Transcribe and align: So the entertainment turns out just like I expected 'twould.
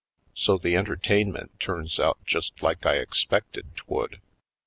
So 0.33 0.57
the 0.57 0.75
entertainment 0.77 1.59
turns 1.59 1.99
out 1.99 2.17
just 2.25 2.63
like 2.63 2.87
I 2.87 2.95
expected 2.95 3.67
'twould. 3.77 4.15